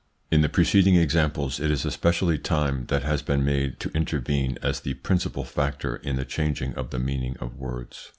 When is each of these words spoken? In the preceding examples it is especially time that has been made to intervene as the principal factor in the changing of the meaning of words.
In 0.31 0.41
the 0.41 0.49
preceding 0.49 0.95
examples 0.95 1.59
it 1.59 1.69
is 1.69 1.85
especially 1.85 2.39
time 2.39 2.87
that 2.87 3.03
has 3.03 3.21
been 3.21 3.45
made 3.45 3.79
to 3.81 3.91
intervene 3.91 4.57
as 4.63 4.79
the 4.79 4.95
principal 4.95 5.43
factor 5.43 5.97
in 5.97 6.15
the 6.15 6.25
changing 6.25 6.73
of 6.73 6.89
the 6.89 6.97
meaning 6.97 7.37
of 7.37 7.55
words. 7.55 8.09